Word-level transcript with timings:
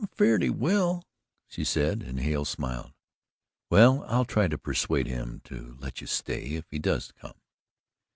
"I'm 0.01 0.07
afeerd 0.07 0.41
he 0.41 0.49
will," 0.49 1.03
she 1.47 1.63
said, 1.63 2.01
and 2.01 2.19
Hale 2.19 2.43
smiled. 2.43 2.91
"Well, 3.69 4.03
I'll 4.07 4.25
try 4.25 4.47
to 4.47 4.57
persuade 4.57 5.05
him 5.05 5.41
to 5.43 5.77
let 5.79 6.01
you 6.01 6.07
stay, 6.07 6.55
if 6.55 6.65
he 6.71 6.79
does 6.79 7.11
come." 7.21 7.35